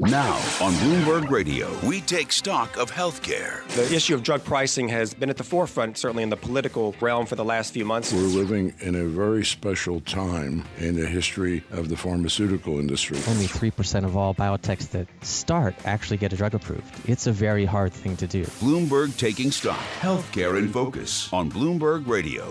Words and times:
Now 0.00 0.36
on 0.62 0.72
Bloomberg 0.76 1.28
Radio, 1.28 1.68
we 1.86 2.00
take 2.00 2.32
stock 2.32 2.78
of 2.78 2.90
healthcare. 2.90 3.66
The 3.74 3.94
issue 3.94 4.14
of 4.14 4.22
drug 4.22 4.42
pricing 4.42 4.88
has 4.88 5.12
been 5.12 5.28
at 5.28 5.36
the 5.36 5.44
forefront, 5.44 5.98
certainly 5.98 6.22
in 6.22 6.30
the 6.30 6.38
political 6.38 6.94
realm, 7.02 7.26
for 7.26 7.36
the 7.36 7.44
last 7.44 7.74
few 7.74 7.84
months. 7.84 8.10
We're 8.10 8.20
living 8.20 8.72
in 8.80 8.94
a 8.94 9.04
very 9.04 9.44
special 9.44 10.00
time 10.00 10.64
in 10.78 10.94
the 10.98 11.06
history 11.06 11.62
of 11.70 11.90
the 11.90 11.98
pharmaceutical 11.98 12.78
industry. 12.78 13.18
Only 13.28 13.44
3% 13.44 14.06
of 14.06 14.16
all 14.16 14.34
biotechs 14.34 14.88
that 14.92 15.06
start 15.22 15.74
actually 15.84 16.16
get 16.16 16.32
a 16.32 16.36
drug 16.36 16.54
approved. 16.54 17.06
It's 17.06 17.26
a 17.26 17.32
very 17.32 17.66
hard 17.66 17.92
thing 17.92 18.16
to 18.16 18.26
do. 18.26 18.44
Bloomberg 18.44 19.14
Taking 19.18 19.50
Stock, 19.50 19.76
Healthcare 20.00 20.56
in 20.56 20.70
Focus 20.70 21.30
on 21.30 21.52
Bloomberg 21.52 22.08
Radio. 22.08 22.50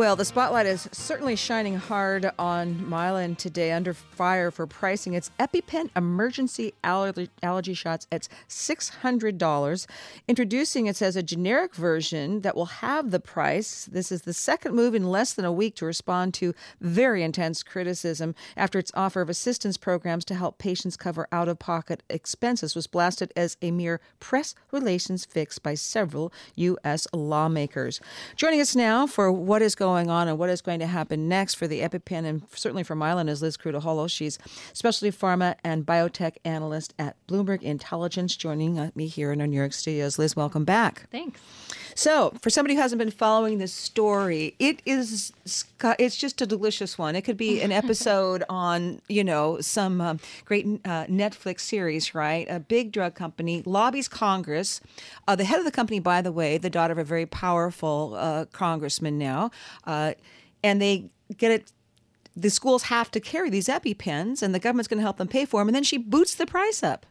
Well, 0.00 0.16
the 0.16 0.24
spotlight 0.24 0.64
is 0.64 0.88
certainly 0.92 1.36
shining 1.36 1.76
hard 1.76 2.30
on 2.38 2.76
Mylan 2.76 3.36
today, 3.36 3.70
under 3.70 3.92
fire 3.92 4.50
for 4.50 4.66
pricing 4.66 5.12
its 5.12 5.30
EpiPen 5.38 5.90
emergency 5.94 6.72
allergy, 6.82 7.28
allergy 7.42 7.74
shots 7.74 8.06
at 8.10 8.26
$600. 8.48 9.86
Introducing 10.26 10.86
it 10.86 11.02
as 11.02 11.16
a 11.16 11.22
generic 11.22 11.74
version 11.74 12.40
that 12.40 12.56
will 12.56 12.80
have 12.80 13.10
the 13.10 13.20
price. 13.20 13.84
This 13.92 14.10
is 14.10 14.22
the 14.22 14.32
second 14.32 14.74
move 14.74 14.94
in 14.94 15.04
less 15.04 15.34
than 15.34 15.44
a 15.44 15.52
week 15.52 15.74
to 15.76 15.84
respond 15.84 16.32
to 16.32 16.54
very 16.80 17.22
intense 17.22 17.62
criticism 17.62 18.34
after 18.56 18.78
its 18.78 18.92
offer 18.94 19.20
of 19.20 19.28
assistance 19.28 19.76
programs 19.76 20.24
to 20.24 20.34
help 20.34 20.56
patients 20.56 20.96
cover 20.96 21.28
out 21.30 21.46
of 21.46 21.58
pocket 21.58 22.02
expenses 22.08 22.74
was 22.74 22.86
blasted 22.86 23.34
as 23.36 23.58
a 23.60 23.70
mere 23.70 24.00
press 24.18 24.54
relations 24.72 25.26
fix 25.26 25.58
by 25.58 25.74
several 25.74 26.32
U.S. 26.56 27.06
lawmakers. 27.12 28.00
Joining 28.34 28.62
us 28.62 28.74
now 28.74 29.06
for 29.06 29.30
what 29.30 29.60
is 29.60 29.74
going 29.74 29.89
on 29.90 30.28
and 30.28 30.38
what 30.38 30.50
is 30.50 30.60
going 30.60 30.80
to 30.80 30.86
happen 30.86 31.28
next 31.28 31.54
for 31.54 31.66
the 31.66 31.80
EpiPen 31.80 32.24
and 32.24 32.42
certainly 32.54 32.82
for 32.82 32.94
Mylan 32.94 33.28
is 33.28 33.42
Liz 33.42 33.56
Krutoholow. 33.56 34.10
She's 34.10 34.38
specialty 34.72 35.16
pharma 35.16 35.56
and 35.64 35.84
biotech 35.84 36.36
analyst 36.44 36.94
at 36.98 37.16
Bloomberg 37.26 37.62
Intelligence, 37.62 38.36
joining 38.36 38.92
me 38.94 39.06
here 39.06 39.32
in 39.32 39.40
our 39.40 39.46
New 39.46 39.56
York 39.56 39.72
studios. 39.72 40.18
Liz, 40.18 40.36
welcome 40.36 40.64
back. 40.64 41.08
Thanks. 41.10 41.40
So, 41.94 42.32
for 42.40 42.50
somebody 42.50 42.74
who 42.74 42.80
hasn't 42.80 42.98
been 42.98 43.10
following 43.10 43.58
this 43.58 43.72
story, 43.72 44.54
it 44.58 44.80
is 44.86 45.32
it's 45.98 46.16
just 46.16 46.40
a 46.40 46.46
delicious 46.46 46.96
one. 46.96 47.16
It 47.16 47.22
could 47.22 47.36
be 47.36 47.60
an 47.60 47.72
episode 47.82 48.44
on 48.48 49.00
you 49.08 49.24
know 49.24 49.60
some 49.60 50.00
um, 50.00 50.20
great 50.44 50.66
uh, 50.84 51.06
Netflix 51.06 51.60
series, 51.60 52.14
right? 52.14 52.46
A 52.48 52.60
big 52.60 52.92
drug 52.92 53.14
company 53.14 53.62
lobbies 53.66 54.08
Congress. 54.08 54.80
Uh, 55.26 55.36
the 55.36 55.44
head 55.44 55.58
of 55.58 55.64
the 55.64 55.70
company, 55.70 56.00
by 56.00 56.22
the 56.22 56.32
way, 56.32 56.58
the 56.58 56.70
daughter 56.70 56.92
of 56.92 56.98
a 56.98 57.04
very 57.04 57.26
powerful 57.26 58.14
uh, 58.16 58.44
congressman 58.46 59.18
now, 59.18 59.50
uh, 59.84 60.14
and 60.62 60.80
they 60.80 61.10
get 61.36 61.50
it. 61.50 61.72
The 62.36 62.50
schools 62.50 62.84
have 62.84 63.10
to 63.10 63.20
carry 63.20 63.50
these 63.50 63.68
EpiPens, 63.68 64.42
and 64.42 64.54
the 64.54 64.60
government's 64.60 64.88
going 64.88 64.98
to 64.98 65.02
help 65.02 65.16
them 65.16 65.28
pay 65.28 65.44
for 65.44 65.60
them. 65.60 65.68
And 65.68 65.74
then 65.74 65.82
she 65.82 65.98
boots 65.98 66.34
the 66.34 66.46
price 66.46 66.82
up 66.82 67.06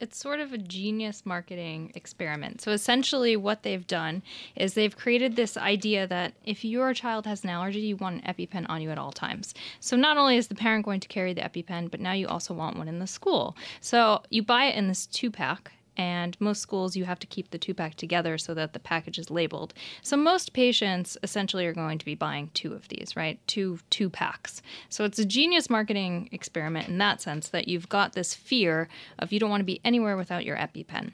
it's 0.00 0.18
sort 0.18 0.40
of 0.40 0.52
a 0.52 0.58
genius 0.58 1.24
marketing 1.24 1.92
experiment. 1.94 2.60
So 2.60 2.72
essentially, 2.72 3.36
what 3.36 3.62
they've 3.62 3.86
done 3.86 4.22
is 4.56 4.74
they've 4.74 4.94
created 4.94 5.36
this 5.36 5.56
idea 5.56 6.06
that 6.06 6.34
if 6.44 6.64
your 6.64 6.92
child 6.94 7.26
has 7.26 7.44
an 7.44 7.50
allergy, 7.50 7.80
you 7.80 7.96
want 7.96 8.22
an 8.22 8.34
EpiPen 8.34 8.66
on 8.68 8.82
you 8.82 8.90
at 8.90 8.98
all 8.98 9.12
times. 9.12 9.54
So 9.80 9.96
not 9.96 10.16
only 10.16 10.36
is 10.36 10.48
the 10.48 10.54
parent 10.54 10.84
going 10.84 11.00
to 11.00 11.08
carry 11.08 11.32
the 11.32 11.42
EpiPen, 11.42 11.90
but 11.90 12.00
now 12.00 12.12
you 12.12 12.26
also 12.26 12.54
want 12.54 12.76
one 12.76 12.88
in 12.88 12.98
the 12.98 13.06
school. 13.06 13.56
So 13.80 14.22
you 14.30 14.42
buy 14.42 14.66
it 14.66 14.76
in 14.76 14.88
this 14.88 15.06
two 15.06 15.30
pack, 15.30 15.72
and 15.96 16.36
most 16.40 16.60
schools 16.60 16.96
you 16.96 17.04
have 17.04 17.18
to 17.20 17.26
keep 17.26 17.50
the 17.50 17.58
two 17.58 17.74
pack 17.74 17.94
together 17.94 18.38
so 18.38 18.54
that 18.54 18.72
the 18.72 18.78
package 18.78 19.18
is 19.18 19.30
labeled. 19.30 19.74
So 20.02 20.16
most 20.16 20.52
patients 20.52 21.16
essentially 21.22 21.66
are 21.66 21.72
going 21.72 21.98
to 21.98 22.04
be 22.04 22.14
buying 22.14 22.50
two 22.54 22.72
of 22.72 22.88
these, 22.88 23.16
right? 23.16 23.38
Two 23.46 23.78
two 23.90 24.10
packs. 24.10 24.62
So 24.88 25.04
it's 25.04 25.18
a 25.18 25.24
genius 25.24 25.70
marketing 25.70 26.28
experiment 26.32 26.88
in 26.88 26.98
that 26.98 27.20
sense 27.20 27.48
that 27.48 27.68
you've 27.68 27.88
got 27.88 28.12
this 28.12 28.34
fear 28.34 28.88
of 29.18 29.32
you 29.32 29.40
don't 29.40 29.50
want 29.50 29.60
to 29.60 29.64
be 29.64 29.80
anywhere 29.84 30.16
without 30.16 30.44
your 30.44 30.56
EpiPen. 30.56 31.12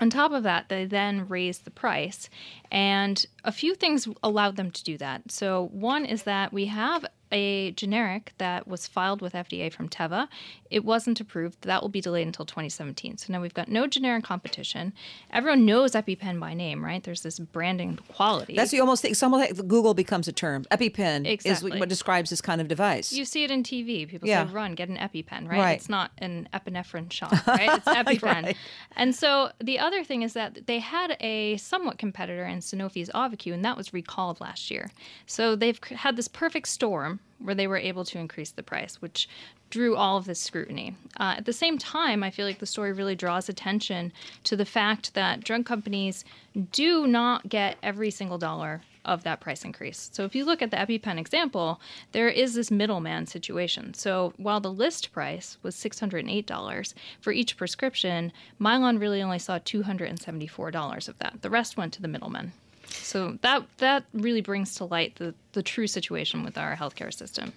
On 0.00 0.10
top 0.10 0.30
of 0.32 0.44
that, 0.44 0.68
they 0.68 0.84
then 0.84 1.26
raised 1.28 1.64
the 1.64 1.72
price, 1.72 2.30
and 2.70 3.26
a 3.44 3.50
few 3.50 3.74
things 3.74 4.06
allowed 4.22 4.56
them 4.56 4.70
to 4.70 4.84
do 4.84 4.96
that. 4.98 5.32
So, 5.32 5.70
one 5.72 6.04
is 6.04 6.22
that 6.22 6.52
we 6.52 6.66
have 6.66 7.04
a 7.32 7.72
generic 7.72 8.32
that 8.38 8.66
was 8.66 8.86
filed 8.86 9.20
with 9.20 9.32
FDA 9.32 9.72
from 9.72 9.88
Teva. 9.88 10.28
It 10.70 10.84
wasn't 10.84 11.20
approved. 11.20 11.62
That 11.62 11.82
will 11.82 11.88
be 11.88 12.00
delayed 12.00 12.26
until 12.26 12.44
2017. 12.44 13.18
So 13.18 13.32
now 13.32 13.40
we've 13.40 13.54
got 13.54 13.68
no 13.68 13.86
generic 13.86 14.24
competition. 14.24 14.92
Everyone 15.32 15.64
knows 15.64 15.92
EpiPen 15.92 16.40
by 16.40 16.54
name, 16.54 16.84
right? 16.84 17.02
There's 17.02 17.22
this 17.22 17.38
branding 17.38 17.98
quality. 18.08 18.54
That's 18.54 18.70
the 18.70 18.80
almost 18.80 19.04
it's 19.04 19.22
almost 19.22 19.40
like 19.40 19.68
Google 19.68 19.94
becomes 19.94 20.28
a 20.28 20.32
term. 20.32 20.64
EpiPen 20.70 21.26
exactly. 21.26 21.72
is 21.72 21.80
what 21.80 21.88
describes 21.88 22.30
this 22.30 22.40
kind 22.40 22.60
of 22.60 22.68
device. 22.68 23.12
You 23.12 23.24
see 23.24 23.44
it 23.44 23.50
in 23.50 23.62
TV. 23.62 24.08
People 24.08 24.28
yeah. 24.28 24.46
say, 24.46 24.52
"Run, 24.52 24.74
get 24.74 24.88
an 24.88 24.96
EpiPen," 24.96 25.48
right? 25.48 25.58
right. 25.58 25.72
It's 25.72 25.88
not 25.88 26.10
an 26.18 26.48
epinephrine 26.52 27.12
shot, 27.12 27.32
right? 27.46 27.78
It's 27.78 27.86
EpiPen. 27.86 28.22
right. 28.22 28.56
And 28.96 29.14
so 29.14 29.50
the 29.58 29.78
other 29.78 30.04
thing 30.04 30.22
is 30.22 30.32
that 30.34 30.66
they 30.66 30.78
had 30.78 31.16
a 31.20 31.56
somewhat 31.56 31.98
competitor 31.98 32.44
in 32.44 32.58
Sanofi's 32.58 33.10
Auvi-Q, 33.10 33.54
and 33.54 33.64
that 33.64 33.76
was 33.76 33.92
recalled 33.92 34.40
last 34.40 34.70
year. 34.70 34.90
So 35.26 35.56
they've 35.56 35.82
had 35.84 36.16
this 36.16 36.28
perfect 36.28 36.68
storm 36.68 37.17
where 37.38 37.54
they 37.54 37.66
were 37.66 37.76
able 37.76 38.04
to 38.04 38.18
increase 38.18 38.50
the 38.50 38.62
price, 38.62 39.00
which 39.00 39.28
drew 39.70 39.96
all 39.96 40.16
of 40.16 40.24
this 40.24 40.40
scrutiny. 40.40 40.96
Uh, 41.20 41.34
at 41.38 41.44
the 41.44 41.52
same 41.52 41.78
time, 41.78 42.22
I 42.22 42.30
feel 42.30 42.46
like 42.46 42.58
the 42.58 42.66
story 42.66 42.92
really 42.92 43.14
draws 43.14 43.48
attention 43.48 44.12
to 44.44 44.56
the 44.56 44.64
fact 44.64 45.14
that 45.14 45.44
drug 45.44 45.64
companies 45.64 46.24
do 46.72 47.06
not 47.06 47.48
get 47.48 47.76
every 47.82 48.10
single 48.10 48.38
dollar 48.38 48.82
of 49.04 49.22
that 49.24 49.40
price 49.40 49.64
increase. 49.64 50.10
So 50.12 50.24
if 50.24 50.34
you 50.34 50.44
look 50.44 50.60
at 50.60 50.70
the 50.70 50.76
EpiPen 50.76 51.18
example, 51.18 51.80
there 52.12 52.28
is 52.28 52.54
this 52.54 52.70
middleman 52.70 53.26
situation. 53.26 53.94
So 53.94 54.34
while 54.36 54.60
the 54.60 54.72
list 54.72 55.12
price 55.12 55.56
was 55.62 55.74
$608 55.76 56.94
for 57.20 57.32
each 57.32 57.56
prescription, 57.56 58.32
Mylan 58.60 59.00
really 59.00 59.22
only 59.22 59.38
saw 59.38 59.58
$274 59.58 61.08
of 61.08 61.18
that. 61.18 61.38
The 61.40 61.50
rest 61.50 61.76
went 61.76 61.92
to 61.94 62.02
the 62.02 62.08
middleman. 62.08 62.52
So 62.90 63.38
that 63.42 63.64
that 63.78 64.04
really 64.12 64.40
brings 64.40 64.74
to 64.76 64.84
light 64.84 65.16
the, 65.16 65.34
the 65.52 65.62
true 65.62 65.86
situation 65.86 66.42
with 66.42 66.58
our 66.58 66.76
healthcare 66.76 67.12
system. 67.12 67.52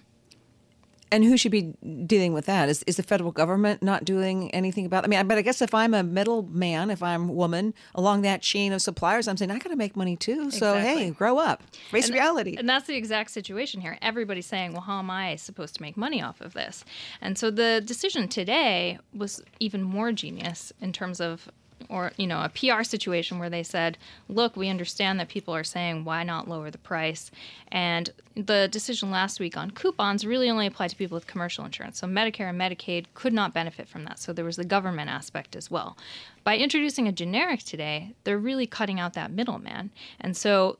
And 1.12 1.22
who 1.22 1.36
should 1.36 1.52
be 1.52 1.74
dealing 2.06 2.32
with 2.32 2.46
that? 2.46 2.70
Is, 2.70 2.82
is 2.84 2.96
the 2.96 3.02
federal 3.02 3.32
government 3.32 3.82
not 3.82 4.02
doing 4.02 4.50
anything 4.54 4.86
about? 4.86 5.04
It? 5.04 5.08
I 5.08 5.10
mean, 5.10 5.28
but 5.28 5.36
I 5.36 5.42
guess 5.42 5.60
if 5.60 5.74
I'm 5.74 5.92
a 5.92 6.02
middleman, 6.02 6.88
if 6.90 7.02
I'm 7.02 7.28
a 7.28 7.32
woman 7.32 7.74
along 7.94 8.22
that 8.22 8.40
chain 8.40 8.72
of 8.72 8.80
suppliers, 8.80 9.28
I'm 9.28 9.36
saying 9.36 9.50
I 9.50 9.58
got 9.58 9.68
to 9.68 9.76
make 9.76 9.94
money 9.94 10.16
too. 10.16 10.50
So 10.50 10.74
Exactly. 10.74 11.04
hey, 11.04 11.10
grow 11.10 11.36
up, 11.36 11.62
face 11.90 12.06
and, 12.06 12.14
reality. 12.14 12.56
And 12.58 12.66
that's 12.66 12.86
the 12.86 12.96
exact 12.96 13.30
situation 13.30 13.82
here. 13.82 13.98
Everybody's 14.00 14.46
saying, 14.46 14.72
well, 14.72 14.80
how 14.80 15.00
am 15.00 15.10
I 15.10 15.36
supposed 15.36 15.74
to 15.74 15.82
make 15.82 15.98
money 15.98 16.22
off 16.22 16.40
of 16.40 16.54
this? 16.54 16.82
And 17.20 17.36
so 17.36 17.50
the 17.50 17.82
decision 17.84 18.26
today 18.26 18.98
was 19.12 19.42
even 19.60 19.82
more 19.82 20.12
genius 20.12 20.72
in 20.80 20.94
terms 20.94 21.20
of 21.20 21.46
or 21.88 22.12
you 22.16 22.26
know 22.26 22.42
a 22.42 22.48
PR 22.48 22.82
situation 22.82 23.38
where 23.38 23.50
they 23.50 23.62
said, 23.62 23.98
"Look, 24.28 24.56
we 24.56 24.68
understand 24.68 25.18
that 25.20 25.28
people 25.28 25.54
are 25.54 25.64
saying 25.64 26.04
why 26.04 26.22
not 26.22 26.48
lower 26.48 26.70
the 26.70 26.78
price." 26.78 27.30
And 27.68 28.10
the 28.34 28.68
decision 28.68 29.10
last 29.10 29.40
week 29.40 29.56
on 29.56 29.70
coupons 29.70 30.24
really 30.24 30.48
only 30.48 30.66
applied 30.66 30.90
to 30.90 30.96
people 30.96 31.16
with 31.16 31.26
commercial 31.26 31.64
insurance. 31.64 31.98
So 31.98 32.06
Medicare 32.06 32.48
and 32.48 32.60
Medicaid 32.60 33.06
could 33.14 33.32
not 33.32 33.54
benefit 33.54 33.88
from 33.88 34.04
that. 34.04 34.18
So 34.18 34.32
there 34.32 34.44
was 34.44 34.56
the 34.56 34.64
government 34.64 35.10
aspect 35.10 35.54
as 35.56 35.70
well. 35.70 35.96
By 36.44 36.56
introducing 36.56 37.06
a 37.06 37.12
generic 37.12 37.62
today, 37.62 38.14
they're 38.24 38.38
really 38.38 38.66
cutting 38.66 38.98
out 38.98 39.14
that 39.14 39.30
middleman. 39.30 39.90
And 40.20 40.36
so 40.36 40.78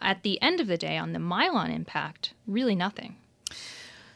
at 0.00 0.22
the 0.22 0.40
end 0.42 0.60
of 0.60 0.66
the 0.66 0.78
day 0.78 0.96
on 0.96 1.12
the 1.12 1.18
Mylan 1.18 1.74
impact, 1.74 2.34
really 2.46 2.74
nothing. 2.74 3.16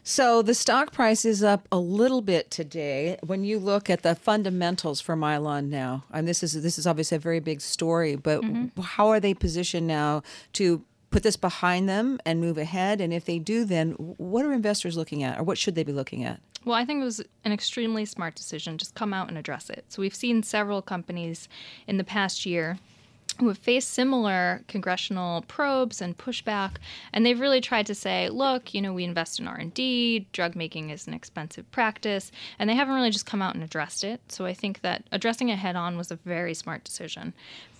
So 0.07 0.43
the 0.43 0.53
stock 0.53 0.93
price 0.93 1.25
is 1.25 1.43
up 1.43 1.67
a 1.73 1.79
little 1.79 2.21
bit 2.21 2.51
today. 2.51 3.19
When 3.25 3.43
you 3.43 3.59
look 3.59 3.89
at 3.89 4.03
the 4.03 4.15
fundamentals 4.15 5.01
for 5.01 5.17
Mylan 5.17 5.69
now, 5.71 6.05
and 6.13 6.29
this 6.29 6.43
is 6.43 6.63
this 6.63 6.79
is 6.79 6.87
obviously 6.87 7.17
a 7.17 7.21
very 7.21 7.41
big 7.41 7.61
story, 7.63 8.15
but 8.15 8.43
Mm-hmm. 8.43 8.81
how 8.83 9.09
are 9.09 9.19
they 9.19 9.33
positioned 9.33 9.87
now 9.87 10.23
to 10.55 10.83
put 11.11 11.23
this 11.23 11.37
behind 11.37 11.89
them 11.89 12.19
and 12.27 12.39
move 12.39 12.59
ahead? 12.59 13.01
And 13.01 13.15
if 13.15 13.25
they 13.25 13.39
do, 13.39 13.65
then 13.65 13.93
what 13.93 14.45
are 14.45 14.53
investors 14.53 14.95
looking 14.97 15.23
at, 15.23 15.39
or 15.39 15.43
what 15.43 15.57
should 15.57 15.75
they 15.75 15.85
be 15.85 15.93
looking 15.93 16.23
at? 16.23 16.39
Well, 16.67 16.75
I 16.77 16.85
think 16.85 17.01
it 17.01 17.05
was 17.05 17.23
an 17.45 17.53
extremely 17.53 18.05
smart 18.05 18.35
decision. 18.35 18.77
Just 18.77 18.95
come 18.95 19.15
out 19.15 19.29
and 19.29 19.39
address 19.39 19.71
it. 19.71 19.87
So 19.89 20.03
we've 20.03 20.15
seen 20.15 20.43
several 20.43 20.83
companies 20.83 21.49
in 21.87 21.97
the 21.97 22.05
past 22.05 22.45
year 22.45 22.79
who 23.39 23.49
have 23.49 23.59
faced 23.59 23.91
similar 23.91 24.63
congressional 24.69 25.43
probes 25.43 26.01
and 26.01 26.17
pushback 26.17 26.73
and 27.13 27.25
they've 27.25 27.41
really 27.41 27.61
tried 27.61 27.87
to 27.87 27.95
say 27.95 28.29
look 28.29 28.75
you 28.75 28.81
know 28.81 28.93
we 28.93 29.05
invest 29.05 29.39
in 29.39 29.49
r&d 29.49 30.27
drug 30.33 30.55
making 30.55 30.91
is 30.91 31.07
an 31.07 31.15
expensive 31.15 31.71
practice 31.71 32.31
and 32.59 32.69
they 32.69 32.75
haven't 32.75 32.95
really 32.95 33.11
just 33.11 33.27
come 33.27 33.43
out 33.43 33.55
and 33.55 33.63
addressed 33.65 34.05
it. 34.05 34.21
So 34.29 34.47
i 34.47 34.55
think 34.55 34.81
that 34.81 35.05
addressing 35.13 35.49
it 35.49 35.59
head 35.59 35.77
on 35.77 35.97
was 35.97 36.11
a 36.11 36.17
very 36.17 36.55
smart 36.55 36.85
decision 36.85 37.35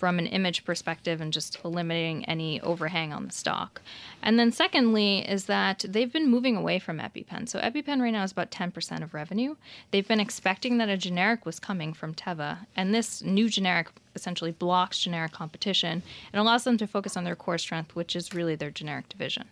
from 0.05 0.19
an 0.19 0.27
image 0.27 0.67
perspective 0.67 1.23
and 1.23 1.33
just 1.33 1.57
eliminating 1.65 2.27
any 2.27 2.61
overhang 2.61 3.11
on 3.11 3.25
the 3.25 3.33
stock. 3.33 3.81
And 4.23 4.39
then 4.39 4.53
secondly 4.53 5.27
is 5.27 5.47
that 5.47 5.85
they've 5.89 6.13
been 6.13 6.29
moving 6.29 6.57
away 6.57 6.79
from 6.79 6.99
epipen. 6.99 7.49
So 7.49 7.59
epipen 7.61 8.03
right 8.03 8.11
now 8.11 8.23
is 8.23 8.33
about 8.33 8.51
10% 8.51 9.03
of 9.03 9.15
revenue. 9.15 9.57
They've 9.93 10.07
been 10.07 10.21
expecting 10.21 10.77
that 10.77 10.91
a 10.91 10.99
generic 10.99 11.47
was 11.47 11.59
coming 11.59 11.95
from 11.95 12.13
teva 12.15 12.67
and 12.77 12.95
this 12.95 13.23
new 13.23 13.49
generic 13.49 13.89
essentially 14.15 14.53
blocks 14.53 14.99
generic 14.99 15.33
competition 15.33 16.03
and 16.33 16.41
allows 16.41 16.65
them 16.65 16.79
to 16.79 16.87
focus 16.87 17.17
on 17.17 17.25
their 17.25 17.37
core 17.37 17.59
strength, 17.59 17.95
which 17.95 18.15
is 18.17 18.35
really 18.35 18.55
their 18.55 18.71
generic 18.71 19.09
division. 19.09 19.47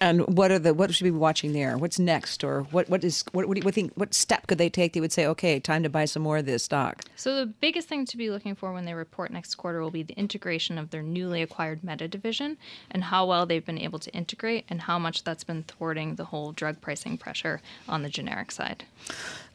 And 0.00 0.36
what 0.36 0.50
are 0.50 0.58
the 0.58 0.74
what 0.74 0.94
should 0.94 1.04
we 1.04 1.10
be 1.10 1.16
watching 1.16 1.52
there? 1.52 1.76
What's 1.76 1.98
next, 1.98 2.44
or 2.44 2.62
what 2.62 2.88
what 2.88 3.02
is 3.04 3.24
what 3.32 3.46
what 3.46 3.54
do 3.54 3.62
you 3.64 3.70
think? 3.72 3.92
What 3.94 4.14
step 4.14 4.46
could 4.46 4.58
they 4.58 4.70
take? 4.70 4.92
They 4.92 5.00
would 5.00 5.12
say, 5.12 5.26
okay, 5.26 5.58
time 5.60 5.82
to 5.82 5.88
buy 5.88 6.04
some 6.04 6.22
more 6.22 6.38
of 6.38 6.46
this 6.46 6.64
stock. 6.64 7.02
So 7.16 7.34
the 7.34 7.46
biggest 7.46 7.88
thing 7.88 8.04
to 8.06 8.16
be 8.16 8.30
looking 8.30 8.54
for 8.54 8.72
when 8.72 8.84
they 8.84 8.94
report 8.94 9.32
next 9.32 9.56
quarter 9.56 9.80
will 9.80 9.90
be 9.90 10.02
the 10.02 10.14
integration 10.14 10.78
of 10.78 10.90
their 10.90 11.02
newly 11.02 11.42
acquired 11.42 11.82
Meda 11.82 12.08
division 12.08 12.58
and 12.90 13.04
how 13.04 13.26
well 13.26 13.46
they've 13.46 13.64
been 13.64 13.78
able 13.78 13.98
to 14.00 14.10
integrate 14.12 14.64
and 14.68 14.82
how 14.82 14.98
much 14.98 15.24
that's 15.24 15.44
been 15.44 15.64
thwarting 15.64 16.14
the 16.14 16.26
whole 16.26 16.52
drug 16.52 16.80
pricing 16.80 17.18
pressure 17.18 17.60
on 17.88 18.02
the 18.02 18.08
generic 18.08 18.52
side. 18.52 18.84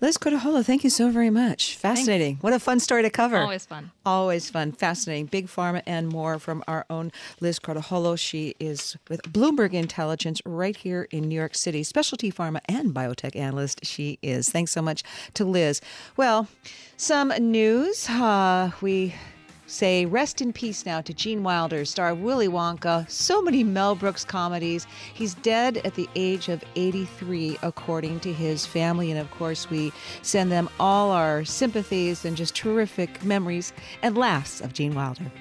Liz 0.02 0.18
Krutoholow, 0.18 0.66
thank 0.66 0.84
you 0.84 0.90
so 0.90 1.10
very 1.10 1.30
much. 1.30 1.78
Fascinating. 1.78 2.36
Thanks. 2.36 2.44
What 2.44 2.54
a 2.54 2.60
fun 2.60 2.80
story 2.80 3.04
to 3.04 3.10
cover. 3.10 3.38
Always 3.38 3.66
fun. 3.66 3.92
Always 4.06 4.50
fun. 4.50 4.72
Fascinating. 4.74 5.28
Big 5.28 5.48
Pharma 5.48 5.82
and 5.86 6.10
more 6.10 6.40
from 6.40 6.64
our 6.68 6.86
own 6.90 7.12
Liz 7.40 7.60
Krutoholow. 7.60 8.20
She 8.20 8.56
is 8.60 8.98
with 9.10 9.22
Bloomberg 9.24 9.74
Intelligence 9.74 10.42
right 10.46 10.76
here 10.76 11.08
in 11.12 11.30
New 11.30 11.36
York 11.36 11.56
City. 11.56 11.84
Specialty 11.84 12.32
pharma 12.32 12.60
and 12.66 12.94
biotech 12.94 13.36
analyst 13.36 13.86
she 13.86 14.20
is. 14.22 14.50
Thanks 14.50 14.72
so 14.72 14.82
much 14.82 15.04
to 15.36 15.46
Liz. 15.46 15.80
Well, 16.18 16.48
some 16.98 17.30
news. 17.40 18.10
Uh, 18.10 18.72
we 18.82 19.14
say 19.74 20.06
rest 20.06 20.40
in 20.40 20.54
peace 20.54 20.86
now 20.86 21.02
to 21.02 21.14
Gene 21.14 21.44
Wilder, 21.44 21.84
star 21.84 22.10
of 22.10 22.22
Willy 22.22 22.48
Wonka, 22.48 23.10
so 23.10 23.42
many 23.42 23.64
Mel 23.64 23.96
Brooks 23.96 24.24
comedies. 24.24 24.86
He's 25.14 25.34
dead 25.36 25.78
at 25.78 25.96
the 25.96 26.08
age 26.16 26.48
of 26.48 26.64
83, 26.76 27.58
according 27.64 28.20
to 28.22 28.32
his 28.32 28.66
family. 28.66 29.10
And 29.10 29.20
of 29.20 29.30
course, 29.32 29.70
we 29.70 29.92
send 30.22 30.52
them 30.52 30.70
all 30.80 31.12
our 31.12 31.44
sympathies 31.44 32.24
and 32.24 32.38
just 32.38 32.56
terrific 32.56 33.24
memories 33.24 33.74
and 34.04 34.18
laughs 34.18 34.62
of 34.62 34.74
Gene 34.74 34.94
Wilder. 34.94 35.32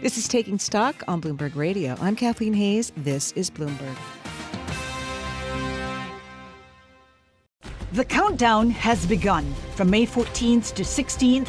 This 0.00 0.16
is 0.16 0.26
Taking 0.26 0.58
Stock 0.58 1.04
on 1.06 1.20
Bloomberg 1.20 1.54
Radio. 1.54 1.96
I'm 2.00 2.16
Kathleen 2.16 2.54
Hays. 2.54 2.92
This 2.96 3.32
is 3.32 3.50
Bloomberg. 3.50 3.96
The 7.92 8.06
countdown 8.06 8.70
has 8.70 9.04
begun. 9.04 9.52
From 9.76 9.90
May 9.90 10.06
14th 10.06 10.72
to 10.76 10.82
16th, 10.82 11.48